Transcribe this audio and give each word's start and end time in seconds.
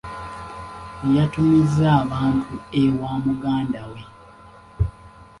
Yatumizza 1.15 1.87
abantu 2.03 2.51
ewa 2.81 3.11
muganda 3.25 3.81
we. 3.91 4.01